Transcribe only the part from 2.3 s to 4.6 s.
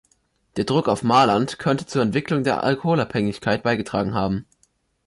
der Alkoholabhängigkeit beigetragen haben.